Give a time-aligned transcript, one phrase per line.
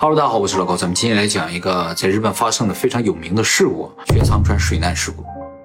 [0.00, 5.24] Hello，大家好，我是老高，咱们今天来讲一个在日本发生的非常有名的事故——雪仓川水难事故。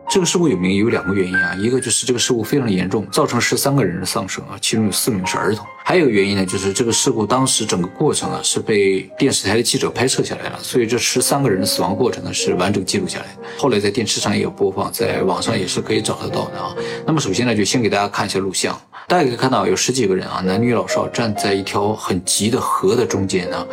[0.09, 5.63] 这个事故有名有两个原因啊，一个就是这个事故非常严重，造成十三个人的丧生啊，其中有四名是儿童。
[5.85, 13.47] 还有一个原因呢，就是这个事故当时整个过程啊是被电视台的记者拍摄下来了，所以这十三个人的死亡过程呢是完整记录下来的。
[13.59, 16.75] 后来在电视上也有播放，在网上也是可以找得到的啊。
[17.05, 18.75] 那么首先呢，就先给大家看一下录像，
[19.07, 23.63] 大家可以看到有十几个人啊，男女老少站在一条很急的河的中间啊。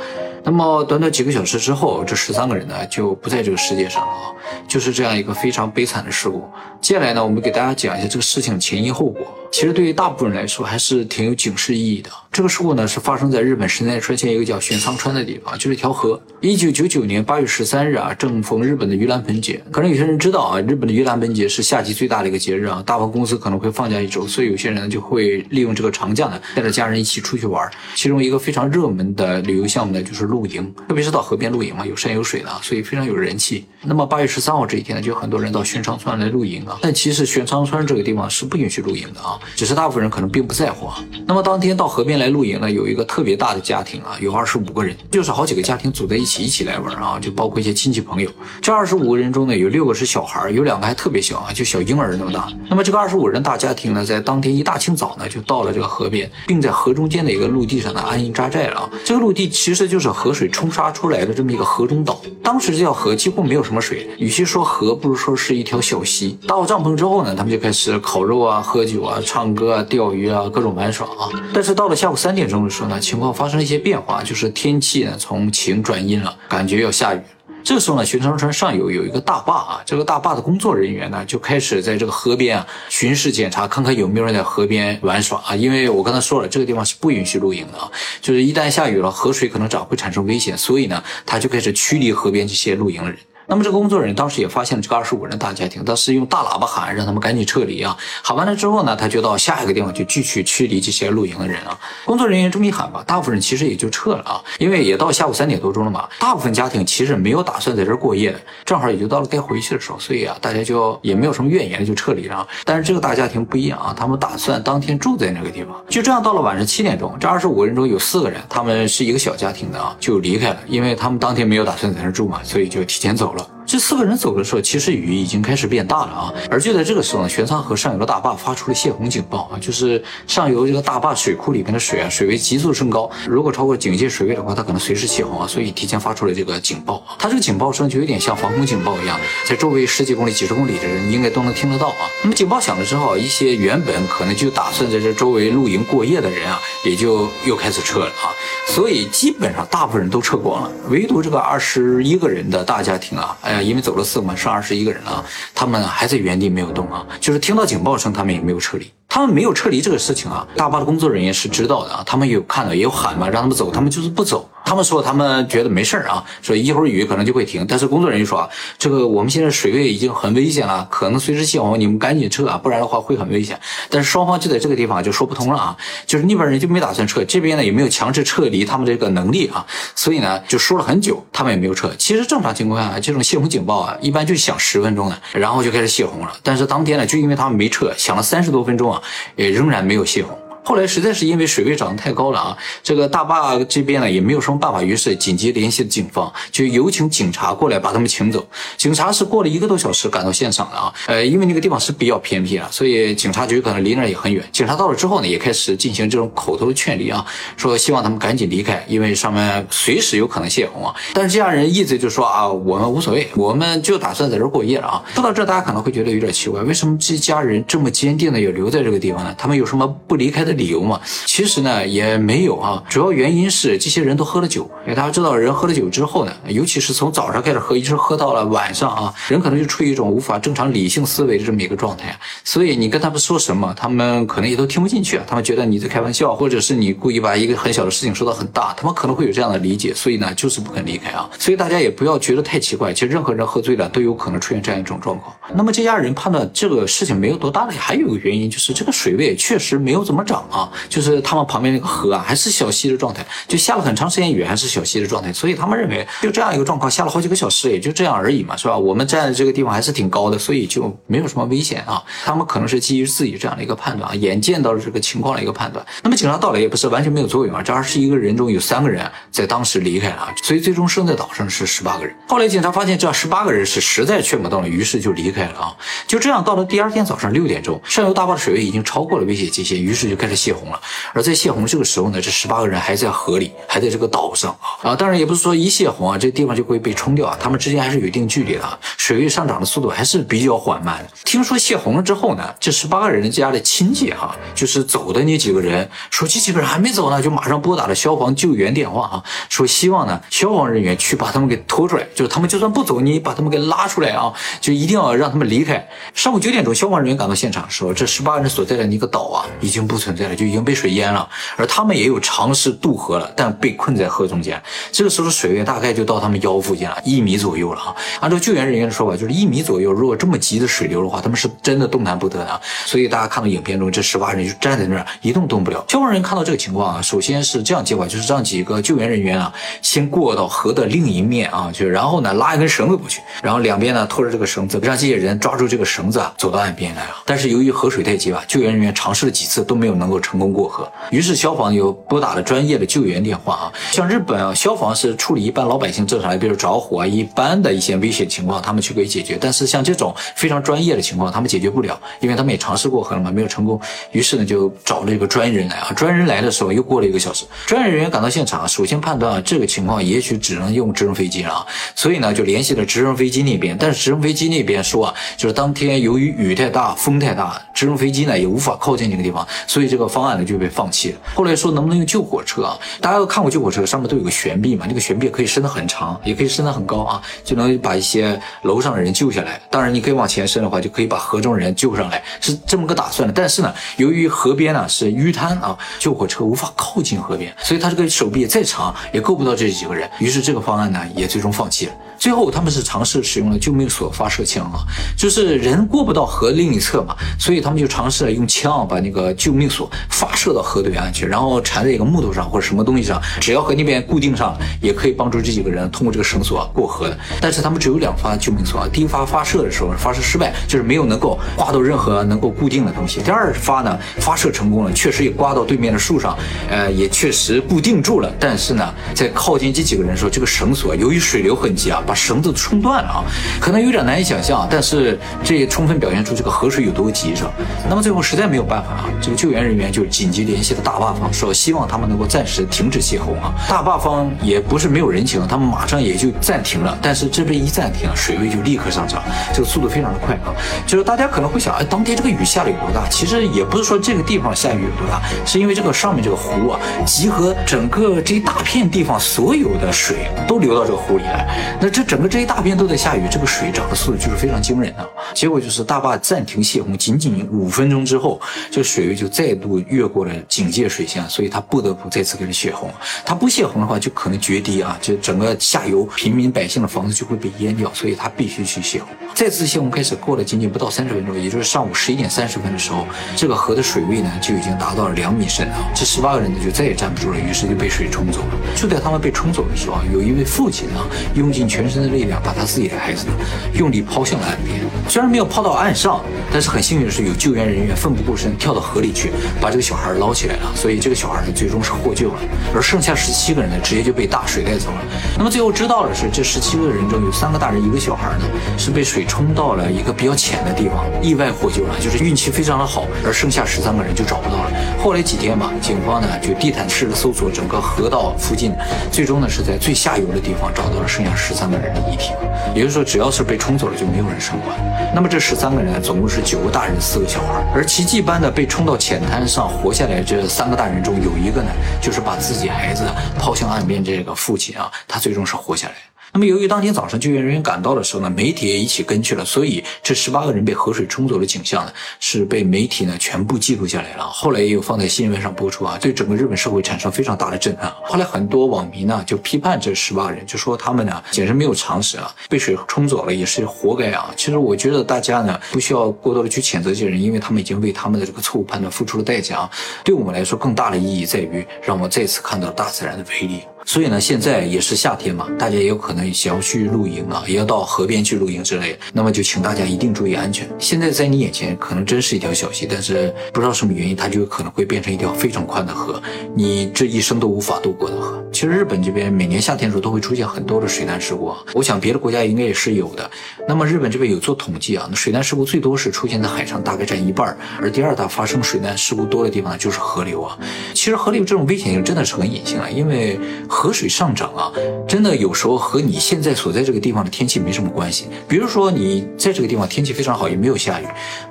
[0.51, 4.35] 那么短短几个小时之后，这十三个人呢就不在这个世界上了啊，
[4.67, 6.43] 就是这样一个非常悲惨的事故。
[6.81, 9.23] 接下来呢，我们给大家讲一下这个事情前因后果。
[9.53, 12.11] 其实对于大部分人来说，还是挺有警示意义的。
[12.33, 16.19] 这个事故呢，是发生在日本神奈川县一个叫玄仓川的地方，就是一条河。
[16.41, 19.61] 一九九九年八月十三日啊，正逢日本的盂兰盆节。
[19.73, 27.69] 可能有些人知道啊，日本的盂兰盆节是夏季最大的一个节日啊，大部分公司可能会放假一周，所以有些人就会利用这个长假呢，带着家人一起出去玩。
[27.97, 33.67] 其中一个非常热门的旅游项目呢，就是露营，特别是到河边露营嘛，有山有水的，所以非常有人气。
[33.83, 36.79] 那么八月十三号这一天呢，就很多人到玄仓川来露营啊。
[36.81, 40.21] 但其实玄仓川这个地方是不允许露营的啊，只是大部分人可。
[40.21, 41.03] 可能并不在乎啊。
[41.27, 48.31] 那么当天到河边来露营呢，有一个特别大的家庭啊，有二十五个人，就是好几个家庭组在一起一起来玩啊，就包括一些亲戚朋友。
[48.61, 52.47] 这二十五个人中呢，有六个是小孩，有两个还特别小啊，就小婴儿那么大。
[52.69, 58.91] 那么这个二十五人大家庭呢，在当天一大清早呢，就到了这个河边，并在河中间的一个陆地上呢安营扎寨了。
[59.03, 62.21] 这个陆地其实就是河水冲刷出来的这么一个河中岛。
[62.43, 66.39] 当时这条河几乎没有什么水，与其说河，不如说是一条小溪。
[66.47, 70.11] 搭好帐篷之后呢，他们就开始烤肉啊、喝酒啊、唱歌啊、钓。
[70.11, 77.21] 鱼啊，各种玩耍啊，但是到了下午三点钟的时候呢，情况发生了一些变化，就是天气呢从晴转阴了，感觉要下雨。
[77.63, 85.55] 这个时候呢，玄仓川上游有一个大坝啊，这个大坝的工作人员呢就开始在这个河边啊巡视检查，看看有没有人在河边玩耍啊。
[85.55, 93.19] 因为我刚才说了，这个地方是不允许露营的啊，就是一旦下雨了，河水可能涨，会产生危险，所以呢，他就开始驱离河边这些露营的人。
[93.51, 97.97] 那么这个工作人员当时也发现了这个二十五人大家庭，当时用大喇叭喊，让他们赶紧撤离啊！
[98.23, 101.77] 喊完了之后呢，他就到下一个地方去继续驱离这些露营的人啊。
[102.05, 106.09] 工作人员这么一喊吧，大部分人其实也就撤了啊，因为也到下午三点多钟了嘛。
[106.21, 112.47] 大部分家庭其实没有打算在这儿过夜的，正好也就到了该回去的时候，所以啊，大家就也没有什么怨言就撤离了。
[112.65, 115.75] 但是这个大家庭不一样啊，他们打算当天住在那个地方。
[115.89, 123.40] 就这样，到了晚上七点钟，这二十五个人中有四个人，他们是一个小家庭的啊，就离开了，因为他们当天没有打算在那儿住嘛，所以就提前走了。
[123.49, 123.60] 몰라.
[123.67, 126.35] 这四个人走的时候，其实雨已经开始变大了啊！
[126.51, 137.01] 而就在这个时候呢，玄仓河上游的大坝发出了泄洪警报啊，就是上游这个大坝水库里面的水啊，水位急速升高，如果超过警戒水位的话，它可能随时泄洪啊，所以提前发出了这个警报。
[137.19, 142.11] 它这个警报声就有点像防空警报一样，在周围十几公里、几十公里的人应该都能听得到啊。
[142.23, 148.35] 那么警报响了之后，一些原本可能就打算在这周围露营过夜的人啊，也就又开始撤了啊。
[148.67, 158.91] 所以基本上大部分人都撤光了，唯独这个二十一个人的大家庭啊，哎因为走了四个嘛，剩二十一个人了，他们还在原地没有动啊，就是听到警报声，他们也没有撤离。
[159.09, 164.50] 他们没有撤离这个事情啊，大巴的工作人员是知道的啊，他们有看到，也有喊嘛，让他们走，他们就是不走。
[164.71, 167.67] 他们说他们觉得没事儿啊，说一会儿雨可能就会停。
[167.69, 168.49] 但是工作人员说啊，
[168.79, 173.59] 这个我们现在水位已经很危险了，可能随时泄洪，你们赶紧撤啊，不然的话会很危险。
[173.89, 175.77] 但是双方就在这个地方就说不通了啊，
[176.07, 179.67] 就是那边人就没打算撤，这边呢也没有强制撤离他们这个能力啊，
[179.97, 181.91] 所以呢就说了很久，他们也没有撤。
[181.99, 186.33] 其实正常情况下，这种泄洪警报啊，一般就响十分钟的，然后就开始泄洪了。
[186.45, 189.03] 但是当天呢，就因为他们没撤，响了三十多分钟啊，
[189.35, 190.39] 也仍然没有泄洪。
[190.71, 198.47] 后来实在是因为水位涨得太高了啊，这个大坝这边呢也没有什么办法，于是紧急联系了警方，就有请警察过来把他们请走。
[198.77, 204.45] 警察是过了一个多小时赶到现场的啊，呃，因为那个地方是比较偏僻啊，所以警察局可能离那也很远。
[204.53, 207.27] 警察到了之后呢，也开始进行这种口头的劝离啊，
[207.57, 210.95] 说希望他们赶紧离开，因为上面随时有可能泄洪啊。
[211.13, 215.03] 但是这家人意思就说啊，我们无所谓，我们就打算在这儿过夜了啊。
[215.17, 219.35] 说到这，大家可能会觉得有点奇怪，为什么这家人这么坚定的要留在这个地方呢？
[219.37, 220.60] 他们有什么不离开的？
[220.61, 224.71] 理由嘛，其实呢也没有啊，主要原因是这些人都喝了酒。
[224.85, 232.15] 因为大家知道，人喝了酒之后呢，尤其是从早上开始喝，一直喝到了晚上啊，人可能就处于一种无法正常理性思维的这么一个状态。
[232.45, 235.25] 所以你跟他们说什么，他们可能也都听不进去啊。
[235.27, 239.95] 他们觉得你在开玩笑，或者是你故意把一个很小的事情说到很大，他们可能会有这样的理解。
[239.95, 241.29] 所以呢，就是不肯离开啊。
[241.39, 245.35] 所以大家也不要觉得太奇怪，其实任何人喝醉了都有可能出现这样一种状况。
[245.55, 250.40] 那么这家人判断这个事情没有多大的，还有一个原因就是这个水位确实没有怎么涨。
[250.51, 258.77] 啊，就是他们旁边那个河啊还是小溪的状态，就下了很长时间雨还是小溪的状态，所以他们认为就这样一个状况下了好几个小时，也就这样而已嘛，是吧？
[258.77, 262.03] 我们站的这个地方还是挺高的，所以就没有什么危险啊。
[262.25, 265.85] 他们可能是基于自己这样的一个判断啊，眼见到了这个情况的一个判断。
[266.03, 272.15] 那么警察到来也不是完全没有作用啊，这二十一个人中有三个人在当时离开了，所以最终剩在岛上是十八个人。
[272.29, 275.77] 后来警察发现这十八个人是实在劝不动了，于是就离开了啊。
[276.07, 280.81] 就这样到了第二天早上六点钟，上游大坝的水位已经超过了危险界限，于是就开始泄洪了。
[281.13, 284.91] 而在泄洪这个时候呢，这十八个人还在河里，还在这个岛上啊。
[284.91, 291.11] 啊，当然也不是说一泄洪啊，这地方就会被冲掉啊，他们之间还是有一定距离的，水位上涨的速度还是比较缓慢的。
[291.25, 305.87] 听说泄洪了之后呢，这十八个人家的亲戚哈，就是走的那几个人，说这几个人还没走呢，就马上拨打了消防救援电话啊，说希望呢消防人员去把他们给拖出来，就是他们就算不走，你把他们给拉出来啊，就一定要让他们离开。
[306.15, 311.29] 上午九点钟，消防人员赶到现场，说这十八个人所在的那个岛啊，已经不存在了，就已经被水淹了。
[311.57, 314.61] 而他们也有尝试渡河了，但被困在河中间。
[314.93, 317.95] 这个时候的水位大概就到他们腰附近了，一米左右了啊。
[318.21, 319.93] 按照救援人员的说法，就是一米左右。
[319.93, 322.61] 如果这么急的水流的话，他们是真的动弹不得的。
[322.85, 325.85] 所以大家看到影片中这十八人就站在那儿一动动不了。
[325.89, 329.53] 消防人员看到这个情况啊，首先是这样计划，就是让几个救援人员啊
[329.83, 337.23] 先过到河的另一面啊，就然后呢拉一根绳子过去，然后两边呢拖着这个绳子，让这些人抓住这个绳子啊走到岸边来啊。
[337.25, 343.73] 但是由于河水太急啊，救援人员尝试了几次都没有能够成功过河，于是消防又拨打了专业的救援电话啊。
[343.93, 349.39] 像日本啊，消防是处理一般老百姓正常的，比如着火啊一般的一些危险情况，他们去可以解决。
[349.41, 353.81] 但是像这种非常专业的情况，他们解决不了，因为他们也尝试过河了嘛，没有成功。
[354.13, 355.93] 于是呢，就找了一个专人来啊。
[355.93, 363.77] 专人来的时候又过了一个小时，专业人员赶到现场，首先判断啊这个情况也许只能用直升飞机了啊，所以呢就联系了直升飞机那边。
[363.79, 371.19] 但是直升飞机那边说啊，就是当天由于雨太大、风太大，直升飞机呢也无法靠近那个地方，所以这个这个方案呢就被放弃了。
[371.35, 372.75] 后来说能不能用救火车啊？
[373.03, 379.61] 大家都看过救火车，上面都有个悬臂嘛，那个悬臂可以伸得很长，也可以伸得很高啊，就能把一些楼上的人救下来。
[379.69, 383.35] 当然你可以往前伸的话，就可以把河中人救上来，是这么个打算的。
[383.35, 390.09] 但是呢，由于河边呢是淤滩啊，救火车无法靠近河边，所以他这个手臂再长也够不到这几个人。
[390.19, 391.93] 于是这个方案呢也最终放弃了。
[392.21, 394.85] 最后他们是尝试使用了救命索发射枪啊，
[395.17, 407.19] 就是人过不到河另一侧嘛，所以他们就尝试了用枪把那个救命索发射到河对岸去，然后缠在一个木头上或者什么东西上，只要和那边固定上，也可以帮助这几个人通过这个绳索过河的。
[407.41, 413.23] 但是他们只有两发救命索啊，第一发发射的时候发射失败，就是没有能够挂到任何能够固定的东西。
[413.23, 416.37] 第二发呢，发射成功了，确实也挂到对面的树上，
[416.69, 418.31] 呃，也确实固定住了。
[418.39, 422.03] 但是呢，在靠近这几个人的时候，这个绳索由于水流很急啊。
[422.11, 423.23] 把绳子冲断了啊，
[423.61, 427.53] 可能有点难以想象，但是这也充分表现出这个河水有多急，是吧？
[427.89, 433.55] 那么最后实在没有办法啊，这个救援人员就紧急联系了大坝方，说希望他们能够暂时停止泄洪啊。
[433.69, 436.99] 大坝方也不是没有人情，他们马上也就暂停了。
[437.01, 439.23] 但是这边一暂停，水位就立刻上涨，
[439.55, 440.51] 这个速度非常的快啊。
[440.89, 443.07] 就是大家可能会想，哎，当天这个雨下的有多大？
[443.09, 451.47] 其实也不是说这个地方下雨有多大，是因为这个上面这个湖啊，集合整个这一大片地方所有的水都流到这个湖里来，
[451.81, 452.00] 那这。
[452.01, 455.07] 这整个这一大片都在下雨，这个水涨的速度就是非常惊人的。
[455.35, 458.41] 结果就是大坝暂停泄洪，仅仅五分钟之后，
[458.71, 462.91] 这水位就再度越过了警戒水线，所以他不得不再次开始泄洪。
[463.25, 469.09] 他不泄洪的话，就可能决堤啊，就整个下游平民百姓的房子就会被淹掉，所以他必须去泄洪。
[469.35, 473.07] 再次泄洪开始过了仅仅不到三十分钟，也就是上午十一点三十分的时候，
[473.37, 475.91] 这个河的水位呢就已经达到了两米深啊。
[475.95, 478.59] 这十八个人呢就再也站不住了，于是就被水冲走了。
[478.77, 483.27] 就在他们被冲走的时候，有一位父亲啊，用尽全身的力量把他自己的孩子
[483.75, 484.81] 用力抛向了岸边，
[485.21, 486.19] 虽然没有抛到岸上，
[486.51, 492.39] 但是很幸运的是有救援人员奋不顾身跳到河里去把这个小孩捞起来了，所以这个小孩呢最终是获救了，
[492.75, 494.97] 而剩下十七个人呢直接就被大水带走了。
[495.37, 498.47] 那么最后知道的是，这十七个人中有三个大人一个小孩呢
[498.79, 504.71] 是被水冲到了一个比较浅的地方，意外获救了，就是运气非常的好，而剩下十三个人就找不到了。
[505.05, 508.73] 后来几天吧，警方呢就地毯式的搜索整个河道附近，
[509.13, 512.31] 最终呢是在最下游的地方找到了剩下十三个人的遗体。
[512.75, 514.81] 也就是说，只要是被冲走了，就没有人生还。
[515.13, 517.65] 那么这十三个人总共是九个大人，四个小孩。
[517.75, 523.05] 而奇迹般的被冲到浅滩上活下来这三个大人中，有一个呢，就是把自己孩子
[523.37, 525.95] 抛向岸边这个父亲啊，他最终是活下来。
[526.33, 534.25] 那么由于当天早上救援人员赶到的时候呢，媒体也一起跟去了，所以这十八个人被河水冲走的景象呢，是被媒体呢全部记录下来了。
[534.25, 537.93] 后来也有放在新闻上播出啊，对整个日本社会产生非常大的震撼。
[538.05, 544.33] 后来很多网民呢就批判这十八人，就说他们呢简直没有常识啊，被水冲走了也是活该啊。
[544.37, 549.69] 其实我觉得大家呢不需要过多的去谴责这些人，因为他们已经为他们的这个错误判断付出了代价。
[550.05, 553.63] 对我们来说，更大的意义在于让我们再次看到大自然的威力。
[553.91, 558.97] 所以呢，现在也是夏天嘛，大家也有可能想要去露营啊，也要到河边去露营之类。
[559.13, 560.65] 那么就请大家一定注意安全。
[560.79, 566.23] 现在在你眼前可能真是一条小溪，但是不知道什么原因，它就有可能会变成一条非常宽的河，
[566.55, 568.41] 你这一生都无法渡过的河。
[568.53, 573.29] 其实日本这边每年夏天的时候都会出现很多的水难事故啊，我想别的国家应该也是有的。
[573.67, 580.57] 那么日本这边有做统计啊，那水难事故最多是出现在海上，大概占一半，而第二大发生水难事故多的地方就是河流啊。
[580.95, 583.37] 其实河流这种危险性真的是很隐性啊，因为
[583.81, 584.71] 河水上涨啊，
[585.09, 588.27] 真的有时候和你现在所在这个地方的天气没什么关系。
[588.47, 591.07] 比如说你在这个地方天气非常好，也没有下雨，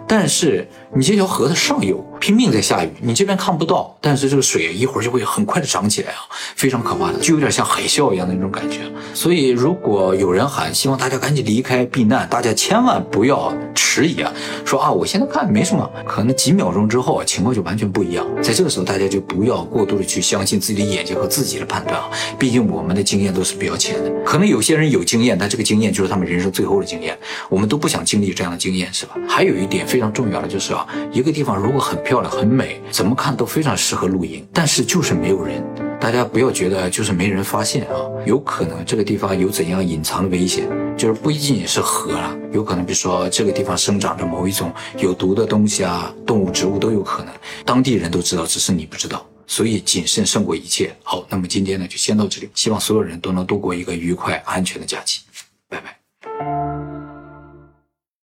[0.07, 6.19] 但是你这条河的上游拼命在下雨，你这边看不到，但是这个水一会儿就会很快的涨起来啊，
[6.55, 8.81] 非常可怕的，就有点像海啸一样的那种感觉。
[9.15, 14.31] 所以如果有人喊希望大家赶紧离开避难，大家千万不要迟疑啊，
[14.63, 18.23] 说啊我现在看没什么，可能几秒钟之后情况就完全不一样。
[18.39, 21.99] 在这个时候，大家就不要过度的去相信自己的眼睛和自己的判断
[22.37, 24.11] 毕竟我们的经验都是比较浅的。
[24.25, 27.17] 可能有些人有经验，但这个经验就是他们人生最后的经验，
[27.49, 29.15] 我们都不想经历这样的经验，是吧？
[29.27, 35.63] 还有一点非常重要的就是啊，一个地方如果很漂亮、很美，怎么看都非常适合露营，但是就是没有人。
[35.99, 47.33] 大家不要觉得就是没人发现啊，有可能这个地方有怎样隐藏的危险，就是不仅仅是河了，有可能比如说这个地方生长着某一种有毒的东西啊，动物、植物都有可能，
[47.65, 49.25] 当地人都知道，只是你不知道。
[49.49, 50.95] 所以谨慎胜过一切。
[51.03, 55.21] 好，那么今天呢就先到这里，希望所有人都能度过一个愉快、安全的假期。
[55.67, 55.98] 拜拜。